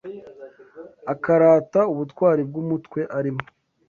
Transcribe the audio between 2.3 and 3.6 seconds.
bw’umutwe arimo